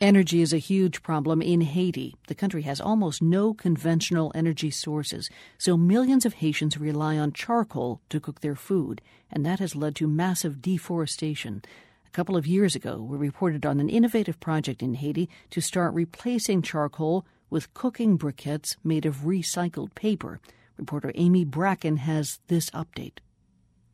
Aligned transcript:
Energy 0.00 0.42
is 0.42 0.52
a 0.52 0.58
huge 0.58 1.02
problem 1.02 1.40
in 1.40 1.62
Haiti. 1.62 2.14
The 2.28 2.34
country 2.34 2.60
has 2.62 2.82
almost 2.82 3.22
no 3.22 3.54
conventional 3.54 4.30
energy 4.34 4.70
sources, 4.70 5.30
so 5.56 5.78
millions 5.78 6.26
of 6.26 6.34
Haitians 6.34 6.76
rely 6.76 7.16
on 7.16 7.32
charcoal 7.32 8.02
to 8.10 8.20
cook 8.20 8.42
their 8.42 8.54
food, 8.54 9.00
and 9.30 9.46
that 9.46 9.58
has 9.58 9.74
led 9.74 9.96
to 9.96 10.06
massive 10.06 10.60
deforestation. 10.60 11.62
A 12.06 12.10
couple 12.10 12.36
of 12.36 12.46
years 12.46 12.76
ago, 12.76 12.98
we 13.00 13.16
reported 13.16 13.64
on 13.64 13.80
an 13.80 13.88
innovative 13.88 14.38
project 14.38 14.82
in 14.82 14.96
Haiti 14.96 15.30
to 15.48 15.62
start 15.62 15.94
replacing 15.94 16.60
charcoal 16.60 17.24
with 17.48 17.72
cooking 17.72 18.18
briquettes 18.18 18.76
made 18.84 19.06
of 19.06 19.24
recycled 19.24 19.94
paper. 19.94 20.40
Reporter 20.76 21.10
Amy 21.14 21.46
Bracken 21.46 21.96
has 21.96 22.38
this 22.48 22.68
update. 22.72 23.20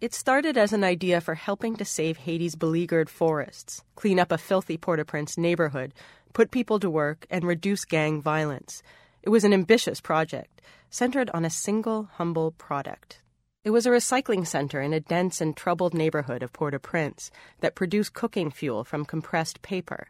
It 0.02 0.14
started 0.14 0.58
as 0.58 0.72
an 0.72 0.82
idea 0.82 1.20
for 1.20 1.36
helping 1.36 1.76
to 1.76 1.84
save 1.84 2.16
Haiti's 2.16 2.56
beleaguered 2.56 3.08
forests, 3.08 3.84
clean 3.94 4.18
up 4.18 4.32
a 4.32 4.36
filthy 4.36 4.76
Port 4.76 4.98
au 4.98 5.04
Prince 5.04 5.38
neighborhood, 5.38 5.94
put 6.32 6.50
people 6.50 6.80
to 6.80 6.90
work, 6.90 7.24
and 7.30 7.44
reduce 7.44 7.84
gang 7.84 8.20
violence. 8.20 8.82
It 9.22 9.28
was 9.28 9.44
an 9.44 9.54
ambitious 9.54 10.00
project, 10.00 10.60
centered 10.90 11.30
on 11.32 11.44
a 11.44 11.50
single, 11.50 12.10
humble 12.14 12.50
product. 12.50 13.20
It 13.62 13.70
was 13.70 13.86
a 13.86 13.90
recycling 13.90 14.44
center 14.44 14.82
in 14.82 14.92
a 14.92 14.98
dense 14.98 15.40
and 15.40 15.56
troubled 15.56 15.94
neighborhood 15.94 16.42
of 16.42 16.52
Port 16.52 16.74
au 16.74 16.80
Prince 16.80 17.30
that 17.60 17.76
produced 17.76 18.12
cooking 18.12 18.50
fuel 18.50 18.82
from 18.82 19.04
compressed 19.04 19.62
paper. 19.62 20.08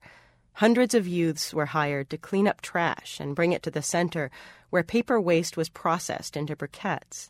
Hundreds 0.55 0.95
of 0.95 1.07
youths 1.07 1.53
were 1.53 1.67
hired 1.67 2.09
to 2.09 2.17
clean 2.17 2.49
up 2.49 2.63
trash 2.63 3.21
and 3.21 3.37
bring 3.37 3.53
it 3.53 3.63
to 3.65 3.71
the 3.71 3.83
center, 3.83 4.31
where 4.71 4.83
paper 4.83 5.21
waste 5.21 5.59
was 5.59 5.69
processed 5.69 6.35
into 6.35 6.57
briquettes. 6.57 7.29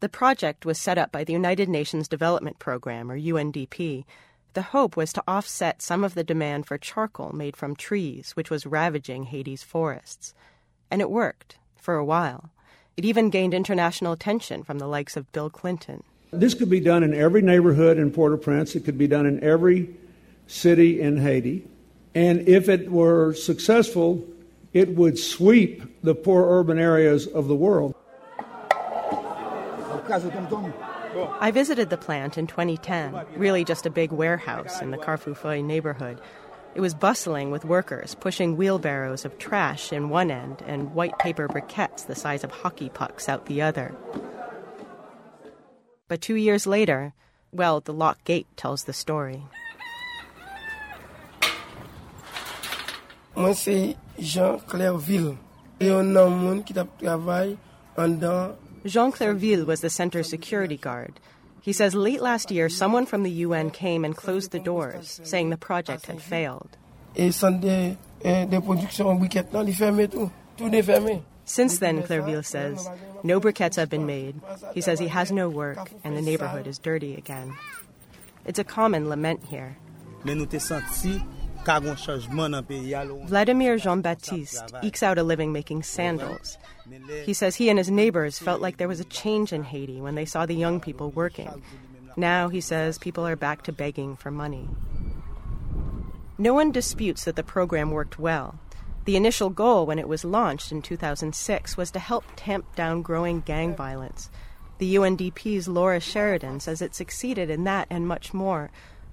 The 0.00 0.08
project 0.08 0.64
was 0.64 0.78
set 0.78 0.96
up 0.96 1.12
by 1.12 1.24
the 1.24 1.34
United 1.34 1.68
Nations 1.68 2.08
Development 2.08 2.58
Program, 2.58 3.10
or 3.10 3.18
UNDP. 3.18 4.04
The 4.54 4.62
hope 4.62 4.96
was 4.96 5.12
to 5.12 5.22
offset 5.28 5.82
some 5.82 6.02
of 6.04 6.14
the 6.14 6.24
demand 6.24 6.66
for 6.66 6.78
charcoal 6.78 7.32
made 7.34 7.54
from 7.54 7.76
trees, 7.76 8.32
which 8.32 8.48
was 8.48 8.64
ravaging 8.64 9.24
Haiti's 9.24 9.62
forests. 9.62 10.32
And 10.90 11.02
it 11.02 11.10
worked, 11.10 11.58
for 11.76 11.96
a 11.96 12.04
while. 12.04 12.50
It 12.96 13.04
even 13.04 13.28
gained 13.28 13.52
international 13.52 14.12
attention 14.12 14.62
from 14.62 14.78
the 14.78 14.88
likes 14.88 15.18
of 15.18 15.30
Bill 15.32 15.50
Clinton. 15.50 16.02
This 16.32 16.54
could 16.54 16.70
be 16.70 16.80
done 16.80 17.02
in 17.02 17.12
every 17.12 17.42
neighborhood 17.42 17.98
in 17.98 18.10
Port 18.10 18.32
au 18.32 18.38
Prince. 18.38 18.74
It 18.74 18.86
could 18.86 18.98
be 18.98 19.06
done 19.06 19.26
in 19.26 19.42
every 19.44 19.94
city 20.46 21.00
in 21.00 21.18
Haiti. 21.18 21.66
And 22.14 22.48
if 22.48 22.70
it 22.70 22.90
were 22.90 23.34
successful, 23.34 24.26
it 24.72 24.96
would 24.96 25.18
sweep 25.18 26.02
the 26.02 26.14
poor 26.14 26.58
urban 26.58 26.78
areas 26.78 27.26
of 27.26 27.48
the 27.48 27.54
world. 27.54 27.94
I 30.12 31.50
visited 31.52 31.90
the 31.90 31.96
plant 31.96 32.38
in 32.38 32.46
2010, 32.46 33.26
really 33.36 33.64
just 33.64 33.86
a 33.86 33.90
big 33.90 34.12
warehouse 34.12 34.80
in 34.80 34.90
the 34.90 34.98
Carrefour 34.98 35.62
neighborhood. 35.62 36.20
It 36.74 36.80
was 36.80 36.94
bustling 36.94 37.50
with 37.50 37.64
workers 37.64 38.14
pushing 38.14 38.56
wheelbarrows 38.56 39.24
of 39.24 39.38
trash 39.38 39.92
in 39.92 40.08
one 40.08 40.30
end 40.30 40.62
and 40.66 40.94
white 40.94 41.18
paper 41.18 41.48
briquettes 41.48 42.06
the 42.06 42.14
size 42.14 42.44
of 42.44 42.50
hockey 42.50 42.88
pucks 42.88 43.28
out 43.28 43.46
the 43.46 43.62
other. 43.62 43.94
But 46.06 46.20
two 46.20 46.36
years 46.36 46.66
later, 46.66 47.12
well, 47.52 47.80
the 47.80 47.92
lock 47.92 48.22
gate 48.24 48.46
tells 48.56 48.84
the 48.84 48.92
story. 48.92 49.42
Moi, 53.36 53.54
c'est 53.54 53.96
Jean 54.18 54.58
Clairville. 54.58 55.38
Et 55.80 55.90
on 55.90 56.14
a 56.14 56.24
un 56.24 56.30
monde 56.30 56.64
qui 56.64 56.74
travaille 56.74 57.56
en 57.96 58.08
dans 58.20 58.54
Jean 58.84 59.12
Clairville 59.12 59.66
was 59.66 59.80
the 59.80 59.90
center's 59.90 60.28
security 60.28 60.76
guard. 60.76 61.20
He 61.60 61.72
says 61.72 61.94
late 61.94 62.22
last 62.22 62.50
year, 62.50 62.68
someone 62.70 63.04
from 63.04 63.22
the 63.22 63.30
UN 63.30 63.70
came 63.70 64.04
and 64.04 64.16
closed 64.16 64.50
the 64.50 64.58
doors, 64.58 65.20
saying 65.22 65.50
the 65.50 65.58
project 65.58 66.06
had 66.06 66.22
failed. 66.22 66.76
Since 71.44 71.78
then, 71.78 72.02
Clairville 72.02 72.44
says, 72.44 72.88
no 73.22 73.40
briquettes 73.40 73.76
have 73.76 73.90
been 73.90 74.06
made. 74.06 74.40
He 74.72 74.80
says 74.80 74.98
he 74.98 75.08
has 75.08 75.30
no 75.30 75.48
work 75.48 75.90
and 76.04 76.16
the 76.16 76.22
neighborhood 76.22 76.66
is 76.66 76.78
dirty 76.78 77.14
again. 77.16 77.54
It's 78.46 78.58
a 78.58 78.64
common 78.64 79.08
lament 79.08 79.44
here. 79.44 79.76
Vladimir 83.26 83.76
Jean 83.78 84.00
Baptiste 84.00 84.72
ekes 84.82 85.02
out 85.02 85.18
a 85.18 85.22
living 85.22 85.52
making 85.52 85.82
sandals. 85.82 86.58
He 87.24 87.34
says 87.34 87.56
he 87.56 87.68
and 87.68 87.78
his 87.78 87.90
neighbors 87.90 88.38
felt 88.38 88.60
like 88.60 88.76
there 88.76 88.88
was 88.88 89.00
a 89.00 89.04
change 89.04 89.52
in 89.52 89.62
Haiti 89.64 90.00
when 90.00 90.14
they 90.14 90.24
saw 90.24 90.46
the 90.46 90.54
young 90.54 90.80
people 90.80 91.10
working. 91.10 91.62
Now, 92.16 92.48
he 92.48 92.60
says, 92.60 92.98
people 92.98 93.26
are 93.26 93.36
back 93.36 93.62
to 93.62 93.72
begging 93.72 94.16
for 94.16 94.30
money. 94.30 94.68
No 96.38 96.54
one 96.54 96.72
disputes 96.72 97.24
that 97.24 97.36
the 97.36 97.42
program 97.42 97.90
worked 97.90 98.18
well. 98.18 98.58
The 99.04 99.16
initial 99.16 99.50
goal 99.50 99.86
when 99.86 99.98
it 99.98 100.08
was 100.08 100.24
launched 100.24 100.72
in 100.72 100.82
2006 100.82 101.76
was 101.76 101.90
to 101.90 101.98
help 101.98 102.24
tamp 102.36 102.74
down 102.74 103.02
growing 103.02 103.40
gang 103.40 103.74
violence. 103.74 104.30
The 104.78 104.96
UNDP's 104.96 105.68
Laura 105.68 106.00
Sheridan 106.00 106.60
says 106.60 106.80
it 106.80 106.94
succeeded 106.94 107.50
in 107.50 107.64
that 107.64 107.86
and 107.90 108.08
much 108.08 108.32
more, 108.32 108.70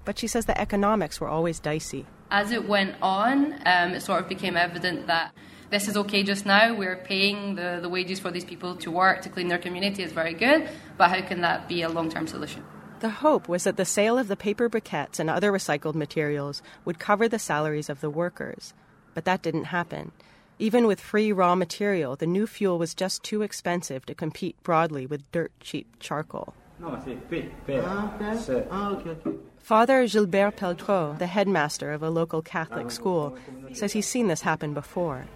but 0.08 0.18
she 0.18 0.26
says 0.26 0.46
the 0.46 0.58
economics 0.58 1.20
were 1.20 1.28
always 1.28 1.60
dicey. 1.60 2.06
As 2.30 2.50
it 2.50 2.66
went 2.66 2.94
on, 3.02 3.52
um, 3.66 3.90
it 3.92 4.00
sort 4.00 4.22
of 4.22 4.26
became 4.26 4.56
evident 4.56 5.06
that 5.06 5.34
this 5.68 5.86
is 5.86 5.98
okay 5.98 6.22
just 6.22 6.46
now. 6.46 6.74
We're 6.74 6.96
paying 6.96 7.56
the, 7.56 7.78
the 7.82 7.90
wages 7.90 8.18
for 8.18 8.30
these 8.30 8.46
people 8.46 8.74
to 8.76 8.90
work, 8.90 9.20
to 9.20 9.28
clean 9.28 9.48
their 9.48 9.58
community 9.58 10.02
is 10.02 10.12
very 10.12 10.32
good, 10.32 10.66
but 10.96 11.10
how 11.10 11.20
can 11.20 11.42
that 11.42 11.68
be 11.68 11.82
a 11.82 11.90
long 11.90 12.08
term 12.08 12.26
solution? 12.26 12.64
The 13.00 13.10
hope 13.10 13.50
was 13.50 13.64
that 13.64 13.76
the 13.76 13.84
sale 13.84 14.16
of 14.16 14.28
the 14.28 14.34
paper 14.34 14.70
briquettes 14.70 15.20
and 15.20 15.28
other 15.28 15.52
recycled 15.52 15.94
materials 15.94 16.62
would 16.86 16.98
cover 16.98 17.28
the 17.28 17.38
salaries 17.38 17.90
of 17.90 18.00
the 18.00 18.08
workers. 18.08 18.72
But 19.12 19.26
that 19.26 19.42
didn't 19.42 19.64
happen. 19.64 20.12
Even 20.58 20.86
with 20.86 21.00
free 21.00 21.32
raw 21.32 21.54
material, 21.54 22.16
the 22.16 22.26
new 22.26 22.46
fuel 22.46 22.78
was 22.78 22.94
just 22.94 23.22
too 23.22 23.42
expensive 23.42 24.06
to 24.06 24.14
compete 24.14 24.56
broadly 24.62 25.04
with 25.04 25.30
dirt 25.32 25.52
cheap 25.60 25.86
charcoal. 26.00 26.54
Father 29.68 30.06
Gilbert 30.06 30.56
Peltreau, 30.56 31.18
the 31.18 31.26
headmaster 31.26 31.92
of 31.92 32.02
a 32.02 32.08
local 32.08 32.40
Catholic 32.40 32.90
school, 32.90 33.36
says 33.74 33.92
he's 33.92 34.06
seen 34.06 34.28
this 34.28 34.40
happen 34.40 34.72
before. 34.72 35.26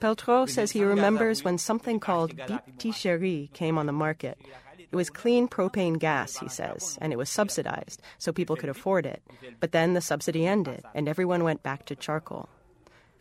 Peltreau 0.00 0.48
says 0.48 0.72
he 0.72 0.82
remembers 0.82 1.44
when 1.44 1.56
something 1.56 2.00
called 2.00 2.34
Bip 2.34 2.64
Ticherie 2.78 3.52
came 3.52 3.78
on 3.78 3.86
the 3.86 3.92
market. 3.92 4.36
It 4.76 4.96
was 4.96 5.08
clean 5.08 5.46
propane 5.46 6.00
gas, 6.00 6.38
he 6.38 6.48
says, 6.48 6.98
and 7.00 7.12
it 7.12 7.16
was 7.16 7.30
subsidized, 7.30 8.02
so 8.18 8.32
people 8.32 8.56
could 8.56 8.68
afford 8.68 9.06
it. 9.06 9.22
But 9.60 9.70
then 9.70 9.94
the 9.94 10.00
subsidy 10.00 10.44
ended, 10.48 10.82
and 10.96 11.08
everyone 11.08 11.44
went 11.44 11.62
back 11.62 11.86
to 11.86 11.94
charcoal. 11.94 12.48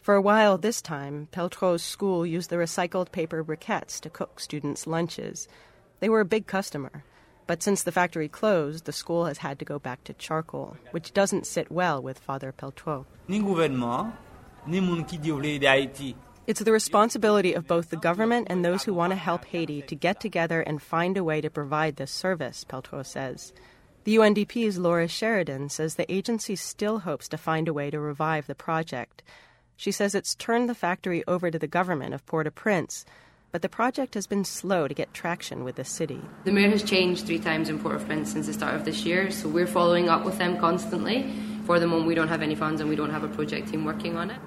For 0.02 0.16
a 0.16 0.22
while 0.22 0.58
this 0.58 0.82
time, 0.82 1.28
Peltreau's 1.32 1.84
school 1.84 2.26
used 2.26 2.50
the 2.50 2.56
recycled 2.56 3.12
paper 3.12 3.44
briquettes 3.44 4.00
to 4.00 4.10
cook 4.10 4.40
students' 4.40 4.88
lunches. 4.88 5.48
They 6.00 6.10
were 6.10 6.22
a 6.22 6.26
big 6.26 6.48
customer. 6.48 7.04
But 7.48 7.64
since 7.64 7.84
the 7.84 7.92
factory 7.92 8.28
closed, 8.28 8.86
the 8.86 8.94
school 8.94 9.26
has 9.26 9.40
had 9.40 9.60
to 9.60 9.66
go 9.66 9.80
back 9.80 10.04
to 10.06 10.14
charcoal, 10.14 10.78
which 10.92 11.14
doesn't 11.14 11.48
sit 11.48 11.72
well 11.72 12.02
with 12.02 12.20
Father 12.20 12.52
Peltreau. 12.52 13.06
It's 16.48 16.60
the 16.60 16.72
responsibility 16.72 17.54
of 17.54 17.68
both 17.68 17.90
the 17.90 17.98
government 17.98 18.48
and 18.50 18.64
those 18.64 18.84
who 18.84 18.94
want 18.94 19.12
to 19.12 19.18
help 19.18 19.46
Haiti 19.46 19.82
to 19.84 19.96
get 19.96 20.20
together 20.20 20.62
and 20.62 20.82
find 20.82 21.18
a 21.18 21.24
way 21.24 21.42
to 21.42 21.50
provide 21.50 21.96
this 21.96 22.12
service, 22.12 22.64
Peltreau 22.64 23.06
says. 23.06 23.54
The 24.04 24.16
UNDP's 24.16 24.80
Laura 24.80 25.08
Sheridan 25.08 25.70
says 25.70 25.96
the 25.96 26.12
agency 26.12 26.56
still 26.56 27.00
hopes 27.00 27.28
to 27.30 27.38
find 27.38 27.68
a 27.68 27.74
way 27.74 27.92
to 27.92 28.00
revive 28.00 28.48
the 28.48 28.56
project. 28.56 29.22
She 29.78 29.92
says 29.92 30.16
it's 30.16 30.34
turned 30.34 30.68
the 30.68 30.76
factory 30.76 31.24
over 31.28 31.52
to 31.52 31.60
the 31.60 31.68
government 31.68 32.14
of 32.16 32.26
Port 32.26 32.48
au 32.48 32.52
Prince, 32.52 33.06
but 33.52 33.62
the 33.62 33.70
project 33.70 34.14
has 34.14 34.28
been 34.28 34.46
slow 34.46 34.88
to 34.88 34.94
get 34.94 35.14
traction 35.14 35.64
with 35.64 35.76
the 35.76 35.84
city. 35.84 36.22
The 36.46 36.52
mayor 36.52 36.70
has 36.70 36.84
changed 36.84 37.26
three 37.26 37.40
times 37.40 37.70
in 37.70 37.80
Port-au-Prince 37.80 38.32
since 38.32 38.48
the 38.48 38.54
start 38.54 38.76
of 38.76 38.86
this 38.86 39.06
year, 39.06 39.30
so 39.32 39.50
we're 39.50 39.68
following 39.68 40.10
up 40.10 40.24
with 40.24 40.38
them 40.38 40.58
constantly. 40.58 41.32
For 41.66 41.80
the 41.80 41.88
moment, 41.88 42.08
we 42.08 42.16
don't 42.16 42.30
have 42.30 42.42
any 42.42 42.56
funds 42.56 42.82
and 42.82 42.90
we 42.90 42.96
don't 42.96 43.12
have 43.12 43.24
a 43.24 43.28
project 43.28 43.70
team 43.70 43.86
working 43.86 44.18
on 44.18 44.32
it. 44.32 44.40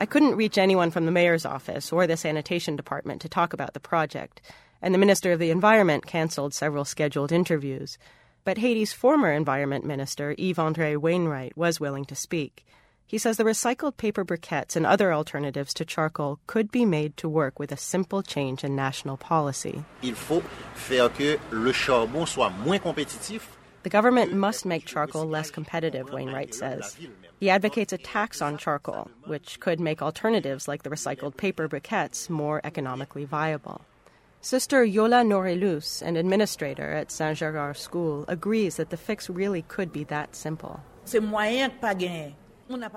I 0.00 0.06
couldn't 0.06 0.36
reach 0.36 0.58
anyone 0.58 0.92
from 0.92 1.06
the 1.06 1.10
mayor's 1.10 1.44
office 1.44 1.92
or 1.92 2.06
the 2.06 2.16
sanitation 2.16 2.76
department 2.76 3.20
to 3.22 3.28
talk 3.28 3.52
about 3.52 3.74
the 3.74 3.80
project, 3.80 4.40
and 4.80 4.94
the 4.94 4.98
Minister 4.98 5.32
of 5.32 5.40
the 5.40 5.50
Environment 5.50 6.06
canceled 6.06 6.54
several 6.54 6.84
scheduled 6.84 7.32
interviews. 7.32 7.98
But 8.44 8.58
Haiti's 8.58 8.92
former 8.92 9.32
environment 9.32 9.84
minister, 9.84 10.34
Yves 10.38 10.58
Andre 10.58 10.94
Wainwright, 10.94 11.56
was 11.56 11.80
willing 11.80 12.04
to 12.06 12.14
speak. 12.14 12.64
He 13.08 13.16
says 13.16 13.38
the 13.38 13.44
recycled 13.44 13.96
paper 13.96 14.22
briquettes 14.22 14.76
and 14.76 14.84
other 14.84 15.14
alternatives 15.14 15.72
to 15.74 15.86
charcoal 15.86 16.40
could 16.46 16.70
be 16.70 16.84
made 16.84 17.16
to 17.16 17.26
work 17.26 17.58
with 17.58 17.72
a 17.72 17.76
simple 17.78 18.22
change 18.22 18.62
in 18.62 18.76
national 18.76 19.16
policy. 19.16 19.82
Il 20.02 20.14
faut 20.14 20.44
faire 20.74 21.08
que 21.08 21.38
le 21.50 21.72
charbon 21.72 22.26
soit 22.26 22.50
moins 22.66 22.78
compétitif. 22.78 23.40
The 23.82 23.88
government 23.88 24.34
must 24.34 24.66
make 24.66 24.84
charcoal 24.84 25.24
less 25.24 25.50
competitive, 25.50 26.12
Wainwright 26.12 26.52
says. 26.52 26.98
He 27.40 27.48
advocates 27.48 27.94
a 27.94 27.98
tax 27.98 28.42
on 28.42 28.58
charcoal, 28.58 29.10
which 29.24 29.58
could 29.58 29.80
make 29.80 30.02
alternatives 30.02 30.68
like 30.68 30.82
the 30.82 30.90
recycled 30.90 31.38
paper 31.38 31.66
briquettes 31.66 32.28
more 32.28 32.60
economically 32.62 33.24
viable. 33.24 33.80
Sister 34.42 34.84
Yola 34.84 35.22
Norelus, 35.22 36.02
an 36.02 36.16
administrator 36.18 36.92
at 36.92 37.10
Saint 37.10 37.38
Gerard 37.38 37.78
School, 37.78 38.26
agrees 38.28 38.76
that 38.76 38.90
the 38.90 38.98
fix 38.98 39.30
really 39.30 39.62
could 39.62 39.94
be 39.94 40.04
that 40.04 40.36
simple. 40.36 40.80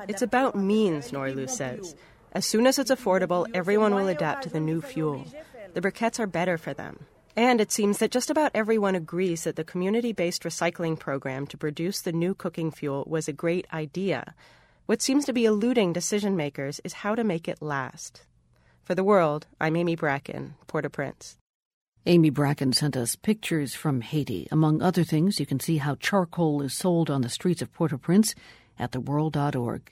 It's 0.07 0.21
about 0.21 0.56
means, 0.56 1.12
Norelus 1.12 1.51
says. 1.51 1.95
As 2.33 2.45
soon 2.45 2.65
as 2.65 2.79
it's 2.79 2.91
affordable, 2.91 3.47
everyone 3.53 3.94
will 3.94 4.07
adapt 4.07 4.44
to 4.44 4.50
the 4.50 4.59
new 4.59 4.81
fuel. 4.81 5.25
The 5.73 5.81
briquettes 5.81 6.19
are 6.19 6.27
better 6.27 6.57
for 6.57 6.73
them. 6.73 7.06
And 7.35 7.62
it 7.62 7.71
seems 7.71 8.00
that 8.00 8.12
just 8.12 8.29
about 8.29 8.51
everyone 8.53 8.95
agrees 8.95 9.45
that 9.45 9.56
the 9.56 9.63
community 9.63 10.12
based 10.12 10.44
recycling 10.44 11.00
program 11.00 11.47
to 11.47 11.57
produce 11.57 12.01
the 12.01 12.12
new 12.12 12.33
cooking 12.33 12.71
fuel 12.71 13.06
was 13.07 13.27
a 13.27 13.33
great 13.33 13.65
idea. 13.71 14.35
What 14.85 15.01
seems 15.01 15.25
to 15.25 15.33
be 15.33 15.45
eluding 15.45 15.94
decision 15.94 16.35
makers 16.35 16.81
is 16.83 16.94
how 16.94 17.15
to 17.15 17.23
make 17.23 17.47
it 17.47 17.62
last. 17.62 18.23
For 18.83 18.95
the 18.95 19.03
world, 19.03 19.47
I'm 19.62 19.77
Amy 19.77 19.95
Bracken, 19.95 20.56
Port 20.68 20.85
au 20.85 20.89
Prince. 20.89 21.38
Amy 22.06 22.31
Bracken 22.31 22.73
sent 22.73 22.97
us 22.97 23.15
pictures 23.15 23.75
from 23.75 24.01
Haiti. 24.01 24.47
Among 24.51 24.81
other 24.81 25.03
things, 25.03 25.39
you 25.39 25.45
can 25.45 25.59
see 25.59 25.77
how 25.77 25.95
charcoal 25.95 26.62
is 26.63 26.73
sold 26.73 27.09
on 27.09 27.21
the 27.21 27.29
streets 27.29 27.62
of 27.62 27.71
Port 27.71 27.94
au 27.94 27.97
Prince 27.97 28.33
at 28.81 28.92
theworld.org. 28.92 29.83